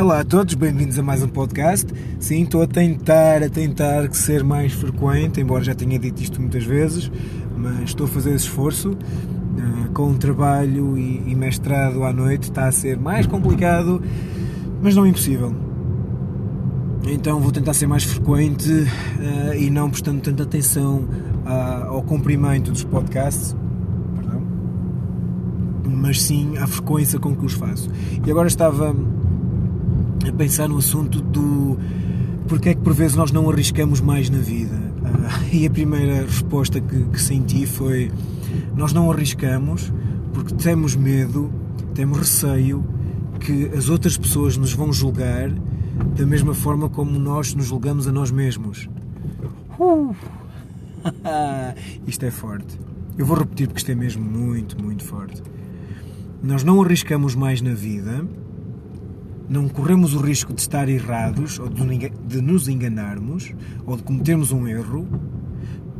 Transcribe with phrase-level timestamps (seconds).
[0.00, 1.86] Olá a todos, bem-vindos a mais um podcast.
[2.18, 6.64] Sim, estou a tentar, a tentar ser mais frequente, embora já tenha dito isto muitas
[6.64, 7.12] vezes,
[7.54, 8.92] mas estou a fazer esse esforço.
[8.92, 14.02] Uh, com trabalho e, mestrado à noite está a ser mais complicado,
[14.80, 15.54] mas não impossível.
[17.06, 21.04] Então vou tentar ser mais frequente uh, e não prestando tanta atenção
[21.86, 23.54] ao comprimento dos podcasts,
[25.84, 27.90] mas sim à frequência com que os faço.
[28.24, 28.96] E agora estava
[30.28, 31.78] a pensar no assunto do
[32.46, 34.76] porque é que por vezes nós não arriscamos mais na vida.
[34.76, 38.10] Uh, e a primeira resposta que, que senti foi:
[38.76, 39.92] nós não arriscamos
[40.32, 41.50] porque temos medo,
[41.94, 42.84] temos receio
[43.40, 45.50] que as outras pessoas nos vão julgar
[46.16, 48.88] da mesma forma como nós nos julgamos a nós mesmos.
[49.78, 50.14] Uh.
[52.06, 52.78] isto é forte.
[53.18, 55.42] Eu vou repetir porque isto é mesmo muito, muito forte.
[56.42, 58.26] Nós não arriscamos mais na vida
[59.48, 63.52] não corremos o risco de estar errados ou de nos enganarmos
[63.84, 65.06] ou de cometermos um erro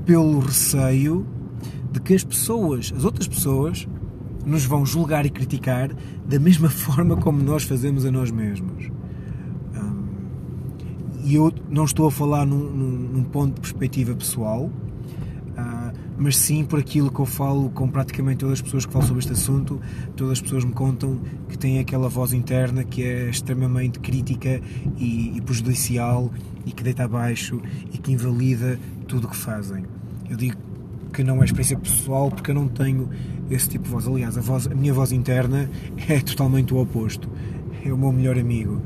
[0.05, 1.27] pelo receio
[1.91, 3.86] de que as pessoas, as outras pessoas,
[4.44, 5.91] nos vão julgar e criticar
[6.27, 8.91] da mesma forma como nós fazemos a nós mesmos.
[11.25, 14.70] E eu não estou a falar num, num, num ponto de perspectiva pessoal,
[16.23, 19.20] mas sim por aquilo que eu falo com praticamente todas as pessoas que falam sobre
[19.20, 19.81] este assunto.
[20.17, 24.61] Todas as pessoas me contam que têm aquela voz interna que é extremamente crítica
[24.97, 26.31] e, e prejudicial
[26.65, 27.61] e que deita abaixo
[27.93, 28.78] e que invalida
[29.09, 29.84] tudo o que fazem.
[30.31, 30.56] Eu digo
[31.12, 33.11] que não é experiência pessoal porque eu não tenho
[33.50, 34.06] esse tipo de voz.
[34.06, 35.69] Aliás, a, voz, a minha voz interna
[36.09, 37.28] é totalmente o oposto.
[37.84, 38.81] É o meu melhor amigo.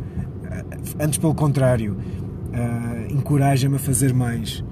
[0.98, 4.64] Antes, pelo contrário, uh, encoraja-me a fazer mais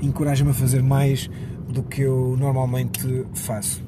[0.00, 1.28] encoraja-me a fazer mais
[1.68, 3.82] do que eu normalmente faço.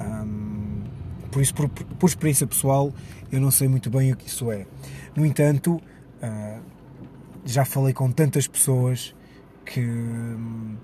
[0.00, 0.82] Um,
[1.30, 2.92] por isso, por, por, experiência pessoal,
[3.30, 4.66] eu não sei muito bem o que isso é.
[5.14, 6.60] No entanto, uh,
[7.44, 9.14] já falei com tantas pessoas
[9.64, 10.76] que um,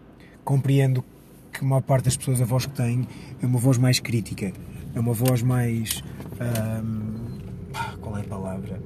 [0.44, 1.04] compreendo
[1.52, 3.08] que a maior parte das pessoas a voz que têm
[3.42, 4.52] é uma voz mais crítica,
[4.94, 6.02] é uma voz mais.
[6.40, 7.36] Um,
[8.00, 8.80] qual é a palavra?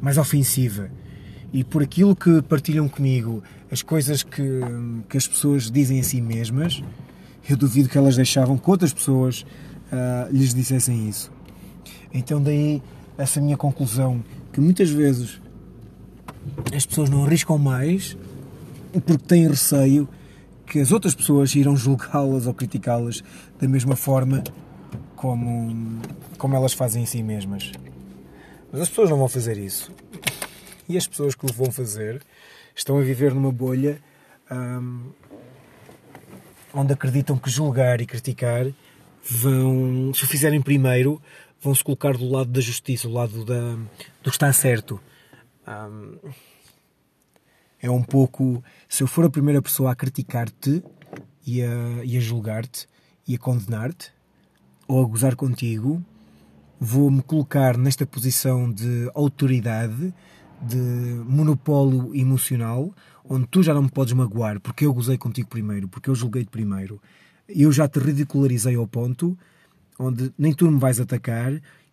[0.00, 0.90] Mais ofensiva
[1.52, 4.60] e por aquilo que partilham comigo, as coisas que,
[5.08, 6.82] que as pessoas dizem a si mesmas,
[7.48, 9.42] eu duvido que elas deixavam que outras pessoas
[9.92, 11.32] uh, lhes dissessem isso.
[12.12, 12.80] Então, daí
[13.18, 14.22] essa minha conclusão
[14.52, 15.40] que muitas vezes
[16.74, 18.16] as pessoas não arriscam mais
[18.92, 20.08] porque têm receio
[20.66, 23.22] que as outras pessoas irão julgá-las ou criticá-las
[23.60, 24.42] da mesma forma
[25.16, 26.00] como,
[26.38, 27.72] como elas fazem em si mesmas.
[28.72, 29.92] Mas as pessoas não vão fazer isso
[30.90, 32.20] e as pessoas que o vão fazer
[32.74, 34.02] estão a viver numa bolha
[34.50, 35.12] um,
[36.74, 38.66] onde acreditam que julgar e criticar
[39.24, 41.22] vão, se o fizerem primeiro,
[41.60, 43.76] vão se colocar do lado da justiça, do lado da,
[44.22, 45.00] do que está certo.
[45.66, 46.18] Um,
[47.80, 48.62] é um pouco.
[48.88, 50.82] Se eu for a primeira pessoa a criticar-te
[51.46, 52.88] e a, e a julgar-te
[53.28, 54.12] e a condenar-te
[54.88, 56.04] ou a gozar contigo,
[56.80, 60.12] vou-me colocar nesta posição de autoridade
[60.62, 60.76] de
[61.26, 62.94] monopólio emocional,
[63.24, 66.50] onde tu já não me podes magoar porque eu gozei contigo primeiro, porque eu julguei-te
[66.50, 67.00] primeiro.
[67.48, 69.36] Eu já te ridicularizei ao ponto
[69.98, 71.52] onde nem tu me vais atacar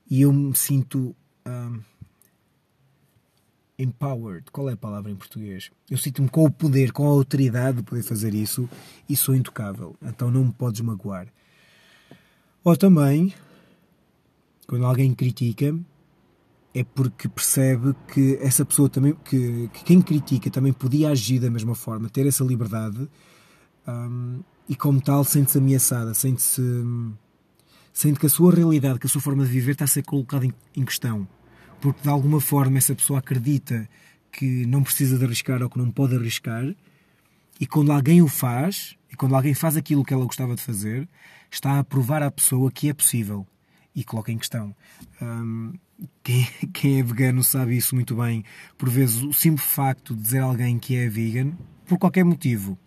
[0.10, 1.80] e eu me sinto um,
[3.78, 4.50] empowered.
[4.52, 5.70] Qual é a palavra em português?
[5.90, 8.70] Eu sinto-me com o poder, com a autoridade de poder fazer isso
[9.10, 9.96] e sou intocável.
[10.02, 11.28] Então não me podes magoar.
[12.64, 13.34] Ou também,
[14.68, 15.78] quando alguém critica,
[16.74, 21.50] é porque percebe que essa pessoa também, que, que quem critica também podia agir da
[21.50, 23.10] mesma forma, ter essa liberdade
[23.88, 26.62] um, e como tal sente-se ameaçada, sente-se
[27.94, 30.46] sente que a sua realidade, que a sua forma de viver está a ser colocada
[30.46, 31.28] em, em questão,
[31.82, 33.90] porque de alguma forma essa pessoa acredita
[34.32, 36.64] que não precisa de arriscar ou que não pode arriscar
[37.60, 41.10] e quando alguém o faz e quando alguém faz aquilo que ela gostava de fazer,
[41.50, 43.48] está a provar à pessoa que é possível
[43.98, 44.76] e coloca em questão.
[45.20, 45.74] Um,
[46.24, 48.46] quem, quem, é vegano sabe isso muito bem.
[48.78, 51.54] Por vezes, o simples facto de dizer a alguém que é vegan,
[51.88, 52.78] por qualquer motivo,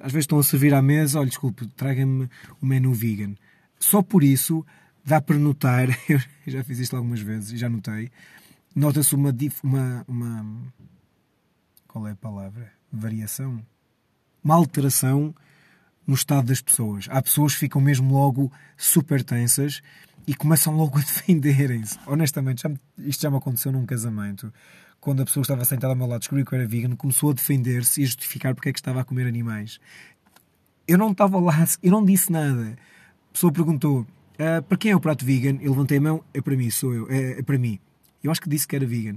[0.00, 2.30] às vezes estão a servir à mesa, olha, desculpe, traga-me
[2.60, 3.34] o menu vegan.
[3.80, 4.64] Só por isso
[5.04, 8.08] dá para notar, eu já fiz isto algumas vezes já notei,
[8.76, 9.34] nota-se uma,
[9.64, 10.72] uma, uma.
[11.88, 12.72] Qual é a palavra?
[12.92, 13.60] Variação?
[14.44, 15.34] Uma alteração
[16.06, 17.06] no estado das pessoas.
[17.10, 19.82] Há pessoas que ficam mesmo logo super tensas
[20.26, 21.98] e começam logo a defenderem-se.
[22.06, 24.52] Honestamente, já me, isto já me aconteceu num casamento.
[25.00, 27.34] Quando a pessoa estava sentada ao meu lado, descobriu que eu era vegan, começou a
[27.34, 29.80] defender-se e a justificar porque é que estava a comer animais.
[30.86, 32.76] Eu não estava lá, eu não disse nada.
[33.30, 35.58] A pessoa perguntou: Uh, para quem é o prato vegan?
[35.60, 37.78] Eu levantei a mão, é para mim, sou eu, é, é para mim.
[38.22, 39.16] Eu acho que disse que era vegan.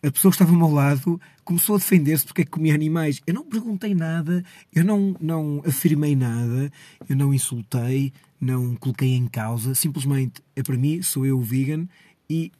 [0.00, 3.20] A pessoa que estava ao meu lado começou a defender-se porque é que comia animais.
[3.26, 6.70] Eu não perguntei nada, eu não, não afirmei nada,
[7.08, 9.74] eu não insultei, não coloquei em causa.
[9.74, 11.88] Simplesmente, é para mim, sou eu o vegan
[12.30, 12.52] e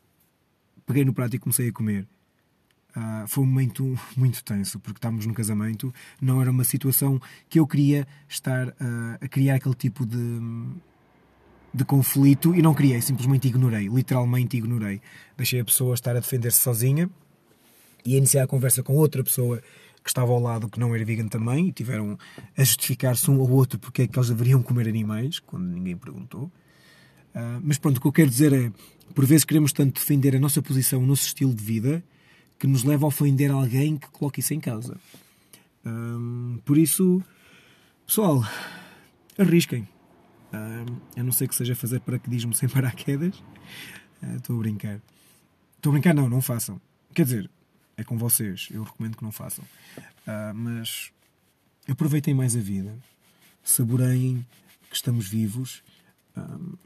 [0.85, 2.09] peguei no prato e comecei a comer.
[2.97, 7.61] Uh, foi um momento muito tenso, porque estávamos num casamento, não era uma situação que
[7.61, 8.75] eu queria estar uh,
[9.21, 10.41] a criar aquele tipo de,
[11.73, 15.01] de conflito e não criei, simplesmente ignorei, literalmente ignorei.
[15.37, 17.09] Deixei a pessoa estar a defender-se sozinha
[18.05, 19.63] e iniciar a conversa com outra pessoa
[20.03, 22.19] que estava ao lado que não era vegan também e tiveram
[22.57, 26.45] a justificar-se um ao outro porque é que eles deveriam comer animais, quando ninguém perguntou.
[27.35, 28.73] Uh, mas pronto, o que eu quero dizer é,
[29.15, 32.03] por vezes queremos tanto defender a nossa posição, o nosso estilo de vida,
[32.59, 34.97] que nos leva a ofender alguém que coloque isso em causa.
[35.85, 37.23] Um, por isso,
[38.07, 38.43] pessoal,
[39.39, 39.87] arrisquem.
[40.53, 43.43] Um, a não ser que seja fazer paraquedismo sem paraquedas.
[44.37, 45.01] Estou uh, a brincar.
[45.77, 46.81] Estou a brincar, não, não façam.
[47.15, 47.51] Quer dizer,
[47.99, 48.69] é com vocês.
[48.71, 49.65] Eu recomendo que não façam.
[50.27, 51.13] Uh, mas
[51.87, 52.97] aproveitem mais a vida.
[53.63, 54.47] Saboreiem
[54.89, 55.83] que estamos vivos.
[56.35, 56.77] Um,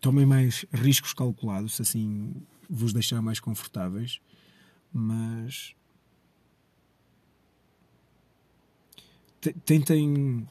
[0.00, 2.32] tomem mais riscos calculados, se assim
[2.70, 4.20] vos deixar mais confortáveis
[4.92, 5.74] mas
[9.64, 10.46] tentem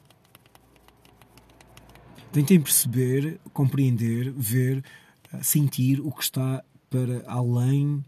[2.32, 4.84] tentem perceber, compreender, ver,
[5.32, 8.04] eh, sentir o que está para além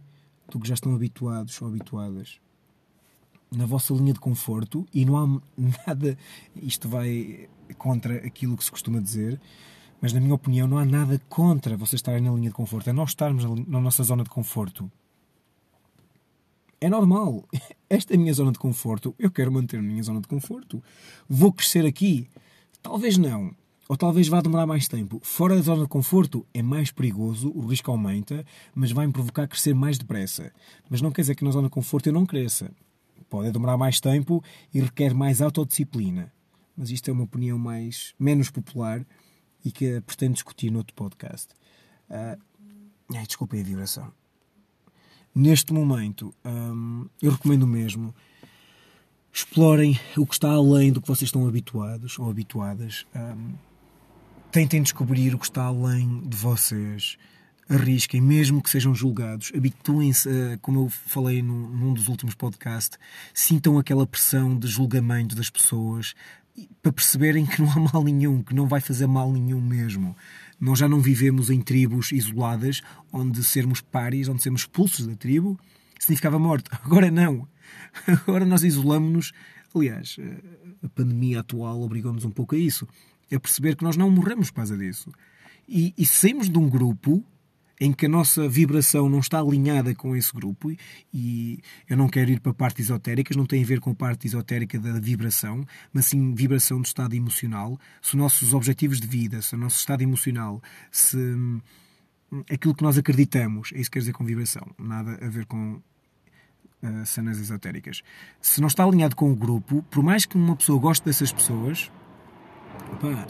[0.55, 2.39] do que já estão habituados ou habituadas
[3.51, 5.41] na vossa linha de conforto e não há
[5.87, 6.17] nada,
[6.55, 9.41] isto vai contra aquilo que se costuma dizer,
[10.01, 12.93] mas na minha opinião não há nada contra vocês estarem na linha de conforto, é
[12.93, 14.91] nós estarmos na nossa zona de conforto.
[16.81, 17.45] É normal.
[17.91, 19.15] Esta é a minha zona de conforto.
[19.19, 20.83] Eu quero manter a minha zona de conforto.
[21.29, 22.29] Vou crescer aqui?
[22.83, 23.55] Talvez não.
[23.89, 25.21] Ou talvez vá demorar mais tempo.
[25.23, 28.45] Fora da zona de conforto é mais perigoso, o risco aumenta,
[28.75, 30.53] mas vai me provocar crescer mais depressa.
[30.89, 32.71] Mas não quer dizer que na zona de conforto eu não cresça.
[33.29, 34.43] Pode demorar mais tempo
[34.73, 36.33] e requer mais autodisciplina.
[36.77, 39.05] Mas isto é uma opinião mais menos popular
[39.65, 41.49] e que pretendo discutir no outro podcast.
[42.09, 42.41] Uh...
[43.15, 44.13] Ai, desculpem a vibração
[45.35, 48.15] neste momento, hum, eu recomendo mesmo
[49.33, 53.05] explorem o que está além do que vocês estão habituados ou habituadas.
[53.15, 53.55] Hum,
[54.55, 57.19] tentem descobrir o que está além de vocês.
[57.69, 59.51] Arrisquem, mesmo que sejam julgados.
[59.53, 60.29] Habituem-se,
[60.62, 62.97] como eu falei num, num dos últimos podcasts,
[63.35, 66.15] sintam aquela pressão de julgamento das pessoas
[66.81, 70.17] para perceberem que não há mal nenhum, que não vai fazer mal nenhum mesmo.
[70.61, 72.81] Nós já não vivemos em tribos isoladas,
[73.12, 75.59] onde sermos pares, onde sermos expulsos da tribo,
[75.99, 76.71] significava morte.
[76.85, 77.49] Agora não.
[78.07, 79.33] Agora nós isolamos-nos.
[79.75, 80.17] Aliás,
[80.81, 82.87] a pandemia atual obrigou-nos um pouco a isso.
[83.32, 85.11] A perceber que nós não morremos por causa disso.
[85.69, 87.25] E, e saímos de um grupo
[87.81, 90.73] em que a nossa vibração não está alinhada com esse grupo,
[91.12, 94.26] e eu não quero ir para partes esotéricas, não tem a ver com a parte
[94.26, 97.79] esotérica da vibração, mas sim vibração do estado emocional.
[98.00, 101.61] Se os nossos objetivos de vida, se o nosso estado emocional, se hum,
[102.50, 105.75] aquilo que nós acreditamos, é isso que quer dizer com vibração, nada a ver com
[105.75, 108.03] uh, cenas esotéricas.
[108.41, 111.91] Se não está alinhado com o grupo, por mais que uma pessoa goste dessas pessoas,
[113.11, 113.27] opa,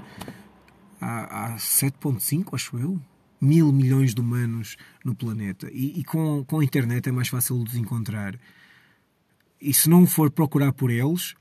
[1.01, 3.01] há, há 7.5, acho eu,
[3.41, 5.69] mil milhões de humanos no planeta.
[5.73, 8.39] E, e, com, com a internet é mais fácil de os encontrar.
[9.61, 11.35] E se não for procurar por eles,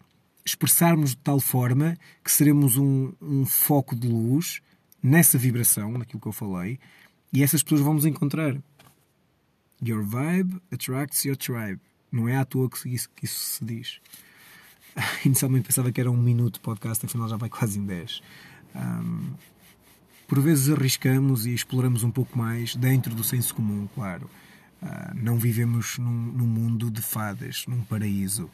[0.46, 4.62] expressarmos de tal forma que seremos um, um foco de luz
[5.02, 6.80] nessa vibração, naquilo que eu falei,
[7.32, 8.56] e essas pessoas vão nos encontrar.
[9.82, 11.80] Your vibe attracts your tribe.
[12.12, 14.00] Não é à toa que isso, que isso se diz.
[15.26, 18.22] Inicialmente pensava que era um minuto de podcast, afinal já vai quase em 10.
[18.76, 19.34] Um,
[20.28, 24.30] por vezes arriscamos e exploramos um pouco mais dentro do senso comum, claro.
[24.82, 28.50] Uh, não vivemos num, num, mundo de fadas, num paraíso.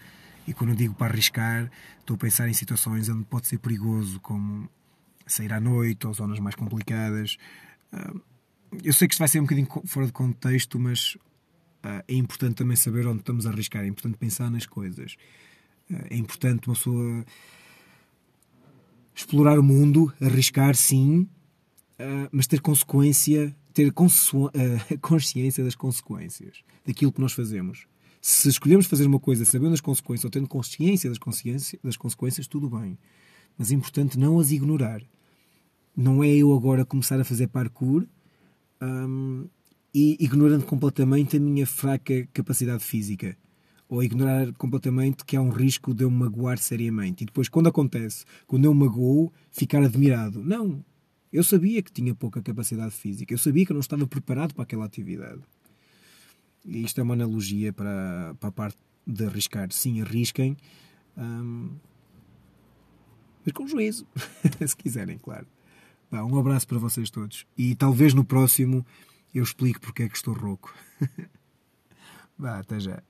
[0.48, 4.69] E quando digo para arriscar, estou a pensar em situações onde pode ser perigoso, como
[5.25, 7.38] sair à noite ou zonas mais complicadas.
[7.93, 8.22] Uh,
[8.84, 11.15] eu sei que isto vai ser um bocadinho fora de contexto, mas
[11.84, 13.84] uh, é importante também saber onde estamos a arriscar.
[13.84, 15.15] É importante pensar nas coisas.
[16.10, 17.25] É importante uma pessoa
[19.15, 21.22] explorar o mundo, arriscar sim,
[22.00, 23.93] uh, mas ter consequência, ter uh,
[25.01, 27.86] consciência das consequências daquilo que nós fazemos.
[28.22, 32.48] Se escolhemos fazer uma coisa sabendo as consequências ou tendo consciência das, consciência, das consequências,
[32.48, 32.98] tudo bem.
[33.58, 35.01] Mas é importante não as ignorar.
[35.96, 38.05] Não é eu agora começar a fazer parkour
[38.81, 39.48] um,
[39.93, 43.38] e ignorando completamente a minha fraca capacidade física
[43.89, 47.24] ou ignorar completamente que há um risco de eu magoar seriamente.
[47.24, 50.43] E depois, quando acontece, quando eu magoo, ficar admirado.
[50.43, 50.86] Não,
[51.31, 54.63] Eu sabia que tinha pouca capacidade física, eu sabia que eu não estava preparado para
[54.63, 55.41] aquela atividade.
[56.65, 59.72] E isto é uma analogia para, para a parte de arriscar.
[59.72, 60.58] Sim, arrisquem,
[61.15, 61.69] hum,
[63.46, 64.08] mas com juízo,
[64.65, 65.48] se quiserem, claro.
[66.12, 67.46] Um abraço para vocês todos.
[67.58, 68.86] E talvez no próximo
[69.34, 70.74] eu explique porque é que estou rouco.
[72.38, 73.03] Vá, até já.